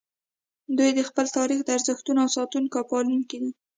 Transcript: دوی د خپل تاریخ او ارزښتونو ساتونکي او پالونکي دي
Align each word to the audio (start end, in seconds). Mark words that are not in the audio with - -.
دوی 0.77 0.89
د 0.97 0.99
خپل 1.09 1.25
تاریخ 1.37 1.59
او 1.63 1.69
ارزښتونو 1.75 2.33
ساتونکي 2.35 2.75
او 2.77 2.85
پالونکي 2.91 3.37
دي 3.41 3.51